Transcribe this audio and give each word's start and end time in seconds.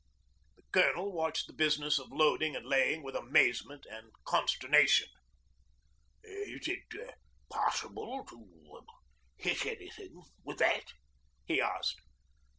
The 0.55 0.63
Colonel 0.71 1.11
watched 1.11 1.45
the 1.45 1.53
business 1.53 1.99
of 1.99 2.11
loading 2.11 2.55
and 2.55 2.65
laying 2.65 3.03
with 3.03 3.15
amazement 3.15 3.85
and 3.85 4.11
consternation. 4.25 5.07
'Is 6.23 6.67
it 6.67 7.15
possible 7.51 8.25
to 8.27 8.77
er 8.77 8.81
hit 9.37 9.63
anything 9.67 10.23
with 10.43 10.57
that?' 10.57 10.93
he 11.45 11.61
asked. 11.61 12.01